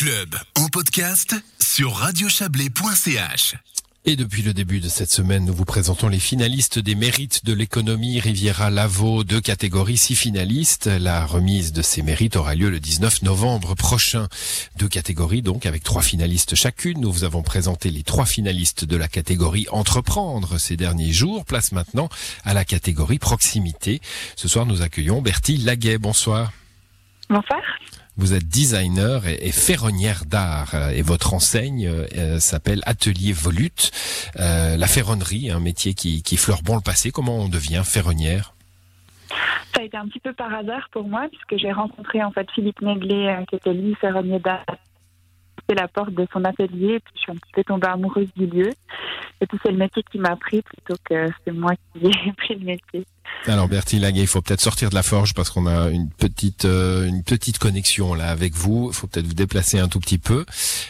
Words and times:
club 0.00 0.34
en 0.56 0.68
podcast 0.68 1.36
sur 1.60 1.92
radiochablais.ch. 1.92 3.56
Et 4.06 4.16
depuis 4.16 4.40
le 4.40 4.54
début 4.54 4.80
de 4.80 4.88
cette 4.88 5.10
semaine, 5.10 5.44
nous 5.44 5.52
vous 5.52 5.66
présentons 5.66 6.08
les 6.08 6.18
finalistes 6.18 6.78
des 6.78 6.94
mérites 6.94 7.44
de 7.44 7.52
l'économie 7.52 8.18
Riviera 8.18 8.70
Lavaux, 8.70 9.24
deux 9.24 9.42
catégories, 9.42 9.98
six 9.98 10.14
finalistes. 10.14 10.86
La 10.86 11.26
remise 11.26 11.74
de 11.74 11.82
ces 11.82 12.00
mérites 12.00 12.36
aura 12.36 12.54
lieu 12.54 12.70
le 12.70 12.80
19 12.80 13.20
novembre 13.24 13.74
prochain. 13.74 14.28
Deux 14.78 14.88
catégories 14.88 15.42
donc, 15.42 15.66
avec 15.66 15.84
trois 15.84 16.00
finalistes 16.00 16.54
chacune. 16.54 16.98
Nous 16.98 17.12
vous 17.12 17.24
avons 17.24 17.42
présenté 17.42 17.90
les 17.90 18.02
trois 18.02 18.24
finalistes 18.24 18.86
de 18.86 18.96
la 18.96 19.06
catégorie 19.06 19.66
entreprendre 19.70 20.56
ces 20.56 20.78
derniers 20.78 21.12
jours. 21.12 21.44
Place 21.44 21.72
maintenant 21.72 22.08
à 22.46 22.54
la 22.54 22.64
catégorie 22.64 23.18
proximité. 23.18 24.00
Ce 24.34 24.48
soir, 24.48 24.64
nous 24.64 24.80
accueillons 24.80 25.20
Bertie 25.20 25.58
Laguet. 25.58 25.98
Bonsoir. 25.98 26.52
Bonsoir. 27.28 27.60
Vous 28.20 28.34
êtes 28.34 28.46
designer 28.46 29.26
et, 29.26 29.50
ferronnière 29.50 30.26
d'art 30.26 30.74
euh, 30.74 30.90
et 30.90 31.00
votre 31.00 31.32
enseigne 31.32 31.86
euh, 31.88 32.38
s'appelle 32.38 32.82
Atelier 32.84 33.32
Volute. 33.32 33.90
Euh, 34.36 34.76
la 34.76 34.86
ferronnerie, 34.86 35.50
un 35.50 35.58
métier 35.58 35.94
qui, 35.94 36.22
qui 36.22 36.36
fleure 36.36 36.60
bon 36.62 36.76
le 36.76 36.82
passé. 36.82 37.12
Comment 37.12 37.38
on 37.38 37.48
devient 37.48 37.80
ferronnière? 37.82 38.52
Ça 39.74 39.80
a 39.80 39.84
été 39.84 39.96
un 39.96 40.06
petit 40.06 40.20
peu 40.20 40.34
par 40.34 40.52
hasard 40.52 40.90
pour 40.92 41.08
moi 41.08 41.28
puisque 41.30 41.56
j'ai 41.56 41.72
rencontré 41.72 42.22
en 42.22 42.30
fait 42.30 42.46
Philippe 42.54 42.82
Neglet 42.82 43.42
qui 43.48 43.56
était 43.56 43.72
lui 43.72 43.94
ferronnier 43.94 44.38
d'art 44.38 44.66
la 45.74 45.88
porte 45.88 46.12
de 46.12 46.26
son 46.32 46.44
atelier 46.44 46.94
et 46.94 47.00
puis 47.00 47.12
je 47.14 47.20
suis 47.20 47.32
un 47.32 47.36
petit 47.36 47.52
peu 47.52 47.64
tombée 47.64 47.88
amoureuse 47.88 48.28
du 48.36 48.46
lieu. 48.46 48.70
Et 49.40 49.46
puis 49.46 49.58
c'est 49.62 49.70
le 49.70 49.78
métier 49.78 50.02
qui 50.10 50.18
m'a 50.18 50.36
pris 50.36 50.62
plutôt 50.62 50.94
que 51.04 51.26
c'est 51.44 51.52
moi 51.52 51.72
qui 51.92 52.06
ai 52.06 52.32
pris 52.36 52.54
le 52.56 52.64
métier. 52.64 53.06
Alors 53.46 53.68
Bertie 53.68 53.98
Laguet, 53.98 54.20
il 54.20 54.26
faut 54.26 54.42
peut-être 54.42 54.60
sortir 54.60 54.90
de 54.90 54.94
la 54.94 55.02
forge 55.02 55.32
parce 55.32 55.48
qu'on 55.48 55.66
a 55.66 55.88
une 55.88 56.10
petite 56.10 56.66
euh, 56.66 57.06
une 57.06 57.22
petite 57.22 57.58
connexion 57.58 58.12
là 58.12 58.28
avec 58.28 58.54
vous. 58.54 58.90
Il 58.90 58.94
faut 58.94 59.06
peut-être 59.06 59.26
vous 59.26 59.34
déplacer 59.34 59.78
un 59.78 59.88
tout 59.88 59.98
petit 59.98 60.18
peu. 60.18 60.44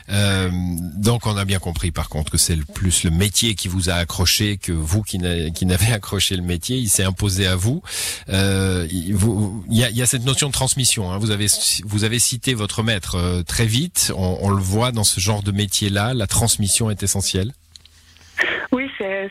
Euh, 0.09 0.51
donc 0.97 1.27
on 1.27 1.37
a 1.37 1.45
bien 1.45 1.61
compris 1.61 1.93
par 1.93 2.09
contre 2.09 2.33
que 2.33 2.39
c'est 2.39 2.57
le 2.57 2.65
plus 2.65 3.05
le 3.05 3.13
métier 3.13 3.55
qui 3.55 3.69
vous 3.69 3.89
a 3.89 3.95
accroché 3.95 4.57
que 4.57 4.73
vous 4.73 5.03
qui 5.03 5.19
n'avez 5.19 5.87
accroché 5.93 6.37
le 6.37 6.43
métier. 6.43 6.77
Il 6.77 6.89
s'est 6.89 7.05
imposé 7.05 7.47
à 7.47 7.55
vous. 7.55 7.83
Euh, 8.29 8.87
il, 8.91 9.17
y, 9.71 9.85
a, 9.85 9.91
y, 9.91 10.03
a, 10.03 10.07
cette 10.07 10.25
notion 10.25 10.49
de 10.49 10.53
transmission. 10.53 11.13
Hein. 11.13 11.19
Vous 11.19 11.31
avez 11.31 11.47
vous 11.85 12.03
avez 12.03 12.19
cité 12.19 12.55
votre 12.55 12.83
maître 12.83 13.15
euh, 13.15 13.43
très 13.45 13.67
vite. 13.67 14.13
On, 14.17 14.39
on 14.43 14.51
le 14.51 14.63
voit 14.63 14.91
dans 14.91 15.05
ce 15.05 15.21
genre 15.21 15.45
de 15.45 15.53
métier 15.53 15.89
là. 15.89 16.15
La 16.15 16.27
transmission 16.27 16.91
est 16.91 17.05
essentielle. 17.05 17.53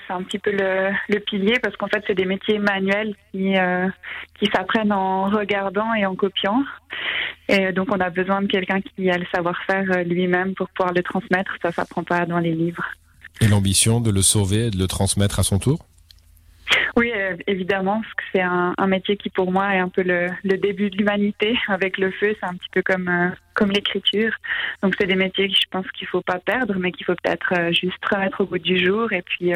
C'est 0.08 0.14
un 0.14 0.24
petit 0.24 0.40
peu 0.40 0.52
le, 0.52 1.20
pilier 1.20 1.60
parce 1.62 1.76
qu'en 1.78 1.88
fait, 1.88 2.04
c'est 2.08 2.16
des 2.16 2.26
métiers 2.26 2.60
manuels 2.60 3.16
qui, 3.32 3.58
euh, 3.58 3.88
qui 4.40 4.48
s'apprennent 4.48 4.92
en 4.92 5.30
regardant 5.30 5.94
et 5.94 6.06
en 6.06 6.16
copiant. 6.16 6.64
Et 7.48 7.72
donc, 7.72 7.88
on 7.92 8.00
a 8.00 8.10
besoin 8.10 8.42
de 8.42 8.48
quelqu'un 8.48 8.82
qui 8.82 9.10
a 9.10 9.18
le 9.18 9.26
savoir-faire 9.34 9.86
euh, 9.92 10.04
lui-même 10.04 10.54
pour 10.56 10.70
pouvoir 10.70 10.94
le 10.94 11.04
transmettre. 11.04 11.52
Ça 11.62 11.72
s'apprend 11.72 12.04
pas 12.04 12.26
dans 12.26 12.40
les 12.40 12.54
livres. 12.54 12.86
Et 13.42 13.48
l'ambition 13.48 14.02
de 14.02 14.12
le 14.12 14.22
sauver 14.22 14.68
et 14.68 14.72
de 14.72 14.78
le 14.78 14.88
transmettre 14.88 15.40
à 15.40 15.44
son 15.44 15.60
tour? 15.60 15.86
Oui, 16.96 17.12
euh, 17.16 17.36
évidemment, 17.48 18.02
parce 18.02 18.14
que 18.14 18.24
c'est 18.34 18.42
un, 18.42 18.88
métier 18.88 19.18
qui 19.18 19.30
pour 19.30 19.52
moi 19.52 19.76
est 19.76 19.80
un 19.80 19.90
peu 19.90 20.04
le, 20.04 20.58
début 20.58 20.90
de 20.90 20.98
l'humanité. 20.98 21.58
Avec 21.68 21.98
le 21.98 22.12
feu, 22.12 22.36
c'est 22.40 22.46
un 22.46 22.54
petit 22.54 22.70
peu 22.74 22.82
comme 22.82 23.08
euh, 23.08 23.30
comme 23.54 23.72
l'écriture. 23.72 24.32
Donc 24.82 24.96
c'est 25.00 25.08
des 25.08 25.16
métiers 25.16 25.48
que 25.48 25.56
je 25.56 25.68
pense 25.72 25.86
qu'il 25.92 26.08
faut 26.08 26.22
pas 26.22 26.40
perdre, 26.40 26.76
mais 26.80 26.92
qu'il 26.92 27.06
faut 27.06 27.16
peut-être 27.22 27.54
euh, 27.58 27.72
juste 27.72 28.04
remettre 28.10 28.42
au 28.42 28.46
bout 28.46 28.58
du 28.58 28.84
jour 28.84 29.12
et 29.12 29.22
puis 29.22 29.52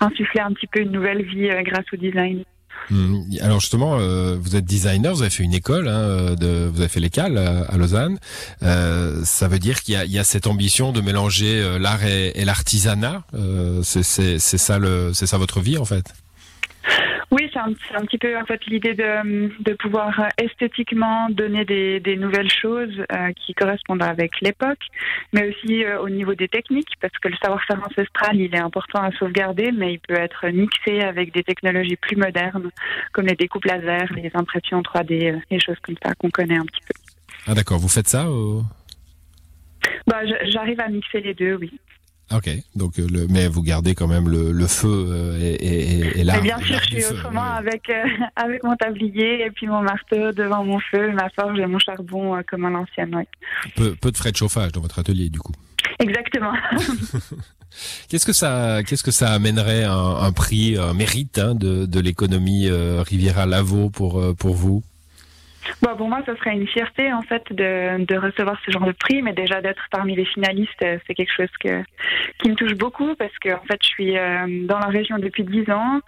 insuffler 0.00 0.40
un 0.40 0.52
petit 0.52 0.66
peu 0.66 0.80
une 0.80 0.92
nouvelle 0.92 1.22
vie 1.22 1.48
grâce 1.62 1.86
au 1.92 1.96
design. 1.96 2.44
Mmh. 2.90 3.38
Alors 3.42 3.60
justement, 3.60 3.96
vous 4.36 4.56
êtes 4.56 4.64
designer, 4.64 5.14
vous 5.14 5.22
avez 5.22 5.30
fait 5.30 5.44
une 5.44 5.54
école, 5.54 5.88
hein, 5.88 6.34
de, 6.34 6.66
vous 6.66 6.80
avez 6.80 6.88
fait 6.88 7.00
l'école 7.00 7.38
à, 7.38 7.76
Lausanne. 7.76 8.18
Ça 8.60 9.48
veut 9.48 9.58
dire 9.58 9.80
qu'il 9.82 9.94
y 9.94 10.18
a, 10.18 10.24
cette 10.24 10.46
ambition 10.46 10.92
de 10.92 11.00
mélanger 11.00 11.78
l'art 11.78 12.04
et, 12.04 12.44
l'artisanat. 12.44 13.22
c'est 13.82 14.02
ça 14.02 14.78
c'est 15.12 15.26
ça 15.26 15.38
votre 15.38 15.60
vie 15.60 15.78
en 15.78 15.84
fait? 15.84 16.12
C'est 17.88 17.96
un, 17.96 18.04
petit 18.04 18.18
peu 18.18 18.36
en 18.36 18.44
fait 18.44 18.64
l'idée 18.66 18.94
de, 18.94 19.62
de, 19.62 19.74
pouvoir 19.74 20.18
euh, 20.20 20.28
esthétiquement 20.42 21.28
donner 21.30 21.64
des, 21.64 22.00
des 22.00 22.16
nouvelles 22.16 22.50
choses 22.50 23.04
euh, 23.12 23.32
qui 23.32 23.54
correspondent 23.54 24.02
avec 24.02 24.40
l'époque, 24.40 24.80
mais 25.32 25.48
aussi 25.48 25.84
euh, 25.84 26.00
au 26.00 26.08
niveau 26.08 26.34
des 26.34 26.48
techniques, 26.48 26.94
parce 27.00 27.16
que 27.18 27.28
le 27.28 27.36
savoir-faire 27.42 27.80
ancestral, 27.84 28.36
il 28.36 28.54
est 28.54 28.60
important 28.60 29.02
à 29.02 29.10
sauvegarder, 29.12 29.72
mais 29.72 29.94
il 29.94 30.00
peut 30.00 30.14
être 30.14 30.48
mixé 30.48 31.00
avec 31.00 31.32
des 31.32 31.42
technologies 31.42 31.96
plus 31.96 32.16
modernes, 32.16 32.70
comme 33.12 33.26
les 33.26 33.36
découpes 33.36 33.64
laser, 33.64 34.12
les 34.14 34.30
impressions 34.34 34.80
3D, 34.80 35.40
les 35.50 35.60
choses 35.60 35.78
comme 35.82 35.96
ça 36.04 36.14
qu'on 36.14 36.30
connaît 36.30 36.58
un 36.58 36.66
petit 36.66 36.82
peu. 36.86 36.94
Ah 37.46 37.54
d'accord, 37.54 37.78
vous 37.78 37.88
faites 37.88 38.08
ça 38.08 38.26
bah, 40.06 40.20
J'arrive 40.44 40.80
à 40.80 40.88
mixer 40.88 41.20
les 41.20 41.34
deux, 41.34 41.54
oui. 41.54 41.72
Ok, 42.30 42.48
donc 42.74 42.98
euh, 42.98 43.06
le, 43.10 43.26
mais 43.28 43.46
vous 43.46 43.62
gardez 43.62 43.94
quand 43.94 44.06
même 44.06 44.28
le, 44.28 44.52
le 44.52 44.66
feu 44.66 44.88
euh, 44.88 45.38
et, 45.38 45.52
et, 45.54 46.20
et, 46.20 46.24
là. 46.24 46.40
bien 46.40 46.58
sûr, 46.60 46.78
je 46.90 47.00
suis 47.00 47.04
autrement 47.04 47.42
avec 47.42 47.90
euh, 47.90 48.04
avec 48.36 48.62
mon 48.62 48.74
tablier 48.76 49.44
et 49.44 49.50
puis 49.50 49.66
mon 49.66 49.82
marteau 49.82 50.32
devant 50.32 50.64
mon 50.64 50.80
feu, 50.80 51.12
ma 51.12 51.28
forge 51.30 51.58
et 51.58 51.66
mon 51.66 51.78
charbon 51.78 52.40
comme 52.48 52.64
à 52.64 52.70
l'ancienne. 52.70 53.14
Ouais. 53.14 53.26
Peu, 53.76 53.94
peu 53.96 54.10
de 54.10 54.16
frais 54.16 54.32
de 54.32 54.36
chauffage 54.36 54.72
dans 54.72 54.80
votre 54.80 54.98
atelier, 54.98 55.28
du 55.28 55.40
coup. 55.40 55.52
Exactement. 55.98 56.54
qu'est-ce 58.08 58.24
que 58.24 58.32
ça, 58.32 58.82
qu'est-ce 58.82 59.02
que 59.02 59.10
ça 59.10 59.32
amènerait 59.32 59.84
un, 59.84 59.92
un 59.92 60.32
prix, 60.32 60.78
un 60.78 60.94
mérite 60.94 61.38
hein, 61.38 61.54
de, 61.54 61.84
de 61.84 62.00
l'économie 62.00 62.70
Riviera 62.70 63.44
Lavaux 63.44 63.90
pour 63.90 64.34
pour 64.36 64.54
vous? 64.54 64.82
Bon, 65.80 65.96
pour 65.96 66.08
moi, 66.08 66.20
ce 66.26 66.34
serait 66.36 66.54
une 66.54 66.66
fierté 66.66 67.12
en 67.12 67.22
fait 67.22 67.42
de, 67.52 68.04
de 68.04 68.16
recevoir 68.16 68.58
ce 68.64 68.70
genre 68.70 68.84
de 68.84 68.92
prix, 68.92 69.22
mais 69.22 69.32
déjà 69.32 69.60
d'être 69.60 69.86
parmi 69.90 70.16
les 70.16 70.24
finalistes, 70.24 70.82
euh, 70.82 70.98
c'est 71.06 71.14
quelque 71.14 71.32
chose 71.32 71.50
que, 71.60 71.82
qui 72.38 72.50
me 72.50 72.54
touche 72.54 72.74
beaucoup 72.74 73.14
parce 73.14 73.36
que 73.38 73.50
en 73.54 73.62
fait, 73.62 73.78
je 73.82 73.88
suis 73.88 74.18
euh, 74.18 74.66
dans 74.66 74.78
la 74.78 74.86
région 74.86 75.18
depuis 75.18 75.44
dix 75.44 75.70
ans. 75.70 76.00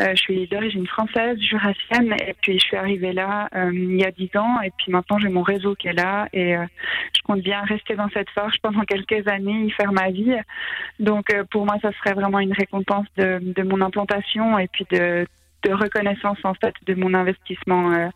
Euh, 0.00 0.10
je 0.10 0.20
suis 0.20 0.46
d'origine 0.48 0.86
française, 0.86 1.38
jurassienne, 1.40 2.14
et 2.26 2.34
puis 2.40 2.58
je 2.58 2.66
suis 2.66 2.76
arrivée 2.76 3.12
là 3.12 3.48
il 3.72 4.00
y 4.00 4.04
a 4.04 4.10
dix 4.10 4.30
ans, 4.36 4.60
et 4.62 4.70
puis 4.76 4.92
maintenant 4.92 5.18
j'ai 5.18 5.28
mon 5.28 5.42
réseau 5.42 5.74
qui 5.74 5.88
est 5.88 5.92
là, 5.92 6.28
et 6.32 6.54
je 6.54 7.22
compte 7.22 7.40
bien 7.40 7.62
rester 7.62 7.94
dans 7.94 8.08
cette 8.10 8.30
forge 8.30 8.56
pendant 8.62 8.80
quelques 8.88 9.26
années, 9.28 9.64
y 9.64 9.70
faire 9.70 9.92
ma 9.92 10.10
vie. 10.10 10.36
Donc, 11.00 11.26
pour 11.50 11.64
moi, 11.64 11.76
ça 11.82 11.90
serait 11.92 12.14
vraiment 12.14 12.40
une 12.40 12.52
récompense 12.52 13.06
de, 13.16 13.38
de 13.40 13.62
mon 13.62 13.80
implantation 13.80 14.58
et 14.58 14.68
puis 14.68 14.86
de, 14.90 15.26
de 15.62 15.72
reconnaissance 15.72 16.38
en 16.44 16.54
fait 16.54 16.74
de 16.86 16.94
mon 16.94 17.14
investissement 17.14 18.10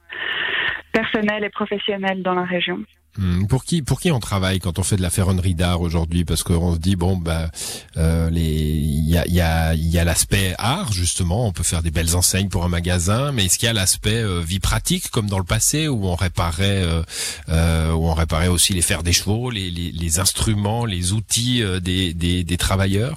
personnel 1.01 1.45
et 1.45 1.51
professionnel 1.51 2.23
dans 2.23 2.35
la 2.35 2.45
région. 2.45 2.79
Hmm, 3.19 3.47
pour 3.47 3.65
qui 3.65 3.83
pour 3.83 4.01
qui 4.01 4.13
on 4.13 4.21
travaille 4.21 4.61
quand 4.61 4.79
on 4.79 4.85
fait 4.85 4.97
de 4.97 5.03
la 5.03 5.11
ferronnerie 5.11 5.57
d'art 5.57 5.81
aujourd'hui? 5.81 6.25
Parce 6.25 6.45
qu'on 6.45 6.75
se 6.75 6.79
dit 6.79 6.95
bon 6.95 7.17
bah 7.17 7.51
euh, 7.97 8.31
il 8.33 9.09
y 9.09 9.19
a 9.19 9.27
il 9.27 9.35
y 9.35 9.41
a 9.41 9.75
y 9.75 9.99
a 9.99 10.05
l'aspect 10.05 10.55
art 10.59 10.93
justement. 10.93 11.49
On 11.49 11.53
peut 11.53 11.65
faire 11.65 11.83
des 11.83 11.91
belles 11.91 12.15
enseignes 12.15 12.49
pour 12.49 12.65
un 12.65 12.69
magasin 12.69 13.33
mais 13.33 13.47
est-ce 13.47 13.59
qu'il 13.59 13.67
y 13.67 13.71
a 13.71 13.73
l'aspect 13.73 14.23
euh, 14.23 14.41
vie 14.41 14.61
pratique 14.61 15.11
comme 15.11 15.29
dans 15.29 15.39
le 15.39 15.45
passé 15.45 15.89
où 15.89 16.07
on 16.07 16.15
réparait 16.15 16.85
euh, 16.85 17.03
euh 17.49 17.91
où 17.93 18.07
on 18.07 18.15
réparait 18.15 18.47
aussi 18.47 18.75
les 18.75 18.83
fers 18.83 19.03
des 19.03 19.13
chevaux 19.13 19.51
les, 19.51 19.71
les, 19.71 19.91
les 19.91 20.21
instruments 20.21 20.85
les 20.85 21.13
outils 21.13 21.65
euh, 21.65 21.81
des, 21.81 22.15
des, 22.15 22.45
des 22.45 22.57
travailleurs? 22.57 23.17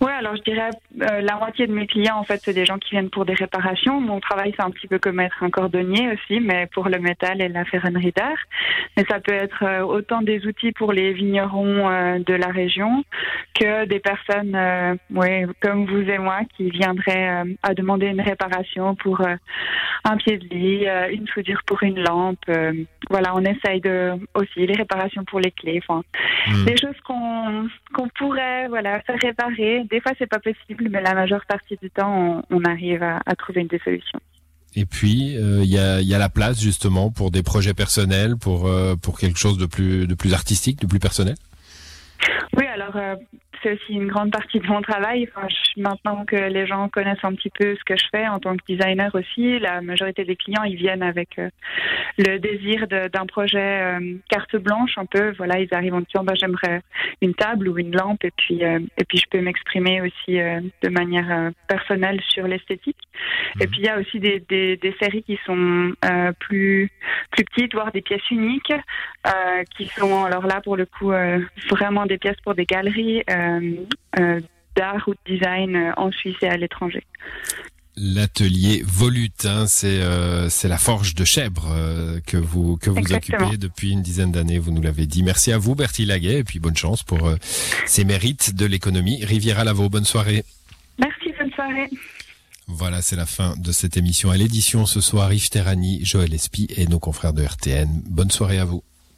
Oui, 0.00 0.12
alors 0.12 0.36
je 0.36 0.42
dirais 0.42 0.70
euh, 1.02 1.20
la 1.22 1.36
moitié 1.36 1.66
de 1.66 1.72
mes 1.72 1.88
clients, 1.88 2.18
en 2.18 2.22
fait, 2.22 2.40
c'est 2.44 2.52
des 2.52 2.64
gens 2.64 2.78
qui 2.78 2.90
viennent 2.90 3.10
pour 3.10 3.24
des 3.24 3.34
réparations. 3.34 4.00
Mon 4.00 4.20
travail, 4.20 4.54
c'est 4.56 4.64
un 4.64 4.70
petit 4.70 4.86
peu 4.86 5.00
comme 5.00 5.18
être 5.18 5.42
un 5.42 5.50
cordonnier 5.50 6.08
aussi, 6.12 6.38
mais 6.38 6.68
pour 6.72 6.88
le 6.88 7.00
métal 7.00 7.42
et 7.42 7.48
la 7.48 7.64
ferronnerie 7.64 8.12
d'art. 8.12 8.38
Mais 8.96 9.04
ça 9.10 9.18
peut 9.18 9.32
être 9.32 9.64
euh, 9.64 9.80
autant 9.80 10.22
des 10.22 10.46
outils 10.46 10.70
pour 10.70 10.92
les 10.92 11.12
vignerons 11.12 11.90
euh, 11.90 12.18
de 12.20 12.34
la 12.34 12.46
région 12.46 13.04
que 13.58 13.86
des 13.86 13.98
personnes, 13.98 14.56
ouais, 15.12 15.46
comme 15.60 15.86
vous 15.86 16.08
et 16.08 16.18
moi, 16.18 16.40
qui 16.56 16.70
viendraient 16.70 17.42
à 17.64 17.74
demander 17.74 18.06
une 18.06 18.20
réparation 18.20 18.94
pour 18.94 19.20
un 19.20 20.16
pied 20.16 20.38
de 20.38 20.48
lit, 20.54 20.86
une 21.10 21.26
soudure 21.26 21.60
pour 21.66 21.82
une 21.82 22.00
lampe. 22.00 22.38
voilà, 23.10 23.34
on 23.34 23.42
essaye 23.44 23.80
de 23.80 24.12
aussi 24.34 24.64
les 24.64 24.74
réparations 24.74 25.24
pour 25.24 25.40
les 25.40 25.50
clés. 25.50 25.80
Enfin, 25.82 26.04
hmm. 26.46 26.64
des 26.66 26.76
choses 26.76 27.00
qu'on 27.04 27.68
voilà, 28.68 29.00
faire 29.00 29.18
réparer 29.20 29.84
des 29.90 30.00
fois, 30.00 30.12
c'est 30.18 30.26
pas 30.26 30.38
possible, 30.38 30.88
mais 30.90 31.00
la 31.00 31.14
majeure 31.14 31.44
partie 31.46 31.76
du 31.80 31.90
temps, 31.90 32.42
on, 32.50 32.64
arrive 32.64 33.02
à, 33.02 33.20
trouver 33.36 33.62
une 33.62 33.68
des 33.68 33.78
solutions. 33.80 34.20
Et 34.76 34.84
puis 34.84 35.36
euh, 35.36 35.62
il 35.62 35.70
y, 35.70 35.78
a, 35.78 36.00
y, 36.00 36.14
a, 36.14 36.18
la 36.18 36.28
place 36.28 36.60
justement 36.60 37.10
pour 37.10 37.30
des 37.30 37.42
projets 37.42 37.74
personnels, 37.74 38.36
pour 38.36 38.66
euh, 38.66 38.96
pour 38.96 39.18
quelque 39.18 39.38
chose 39.38 39.58
de 39.58 39.66
plus 39.66 40.06
de 40.06 40.14
plus 40.14 40.34
artistique, 40.34 40.80
de 40.80 40.86
plus 40.86 40.98
personnel? 40.98 41.36
Oui, 42.56 42.66
alors 42.66 42.96
euh, 42.96 43.16
c'est 43.62 43.72
aussi 43.74 43.92
une 43.94 44.08
grande 44.08 44.30
partie 44.30 44.58
de 44.60 44.66
mon 44.66 44.80
travail. 44.82 45.28
Enfin, 45.34 45.46
je- 45.48 45.80
maintenant 45.80 46.24
que 46.24 46.36
les 46.36 46.66
gens 46.66 46.88
connaissent 46.88 47.24
un 47.24 47.34
petit 47.34 47.50
peu 47.50 47.74
ce 47.76 47.84
que 47.84 47.96
je 47.96 48.04
fais 48.10 48.26
en 48.28 48.38
tant 48.38 48.56
que 48.56 48.64
designer 48.68 49.10
aussi, 49.14 49.58
la 49.58 49.80
majorité 49.80 50.24
des 50.24 50.36
clients 50.36 50.62
ils 50.64 50.76
viennent 50.76 51.02
avec 51.02 51.38
euh, 51.38 51.48
le 52.18 52.38
désir 52.38 52.86
d'un 52.88 53.26
projet 53.26 53.80
euh, 53.82 54.14
carte 54.28 54.56
blanche 54.56 54.96
un 54.96 55.06
peu. 55.06 55.32
Voilà, 55.38 55.58
ils 55.60 55.72
arrivent 55.72 55.94
en 55.94 56.00
disant 56.00 56.24
bah, 56.24 56.34
j'aimerais 56.34 56.82
une 57.22 57.34
table 57.34 57.68
ou 57.68 57.78
une 57.78 57.94
lampe 57.96 58.24
et 58.24 58.32
puis 58.36 58.64
euh, 58.64 58.80
et 58.96 59.04
puis 59.04 59.18
je 59.18 59.26
peux 59.30 59.40
m'exprimer 59.40 60.00
aussi 60.00 60.38
de 60.38 60.88
manière 60.88 61.50
personnelle 61.68 62.20
sur 62.28 62.46
l'esthétique. 62.46 62.96
Et 63.60 63.66
puis 63.66 63.78
il 63.80 63.84
y 63.86 63.88
a 63.88 63.98
aussi 63.98 64.20
des, 64.20 64.42
des, 64.48 64.76
des 64.76 64.94
séries 65.00 65.22
qui 65.22 65.38
sont 65.46 65.92
plus 66.40 66.90
plus 67.32 67.44
petites, 67.44 67.74
voire 67.74 67.92
des 67.92 68.02
pièces 68.02 68.28
uniques, 68.30 68.72
qui 69.76 69.86
sont 69.86 70.24
alors 70.24 70.46
là 70.46 70.60
pour 70.60 70.76
le 70.76 70.86
coup 70.86 71.12
vraiment 71.70 72.06
des 72.06 72.18
pièces 72.18 72.40
pour 72.44 72.54
des 72.54 72.64
galeries 72.64 73.22
euh, 73.30 73.47
d'art 74.76 75.08
ou 75.08 75.12
de 75.12 75.34
design 75.34 75.76
euh, 75.76 75.92
en 75.96 76.10
Suisse 76.12 76.36
et 76.42 76.48
à 76.48 76.56
l'étranger. 76.56 77.02
L'atelier 78.00 78.82
Volutin, 78.86 79.66
c'est 79.66 80.00
euh, 80.02 80.48
c'est 80.48 80.68
la 80.68 80.78
forge 80.78 81.16
de 81.16 81.24
Chèvre 81.24 81.66
euh, 81.72 82.20
que 82.24 82.36
vous 82.36 82.76
que 82.76 82.90
vous 82.90 82.98
Exactement. 82.98 83.38
occupez 83.38 83.56
depuis 83.56 83.90
une 83.90 84.02
dizaine 84.02 84.30
d'années. 84.30 84.60
Vous 84.60 84.70
nous 84.70 84.82
l'avez 84.82 85.06
dit. 85.06 85.24
Merci 85.24 85.50
à 85.50 85.58
vous, 85.58 85.74
Bertie 85.74 86.04
Laguet, 86.04 86.38
et 86.38 86.44
puis 86.44 86.60
bonne 86.60 86.76
chance 86.76 87.02
pour 87.02 87.26
euh, 87.26 87.34
ces 87.86 88.04
mérites 88.04 88.54
de 88.54 88.66
l'économie. 88.66 89.24
Riviera 89.24 89.64
Lavaux, 89.64 89.88
bonne 89.88 90.04
soirée. 90.04 90.44
Merci, 90.98 91.34
bonne 91.40 91.50
soirée. 91.50 91.90
Voilà, 92.68 93.02
c'est 93.02 93.16
la 93.16 93.26
fin 93.26 93.56
de 93.56 93.72
cette 93.72 93.96
émission. 93.96 94.30
À 94.30 94.36
l'édition 94.36 94.86
ce 94.86 95.00
soir, 95.00 95.32
Yves 95.32 95.50
Terrani, 95.50 96.04
Joël 96.04 96.32
Espy 96.32 96.68
et 96.76 96.86
nos 96.86 97.00
confrères 97.00 97.32
de 97.32 97.42
RTN. 97.42 97.88
Bonne 98.08 98.30
soirée 98.30 98.58
à 98.58 98.64
vous. 98.64 98.84